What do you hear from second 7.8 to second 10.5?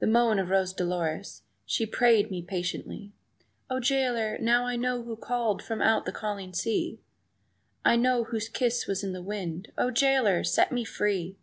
I know whose kiss was in the wind O jailer,